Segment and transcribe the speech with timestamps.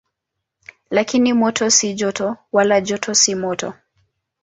[0.89, 3.73] Lakini moto si joto, wala joto si moto.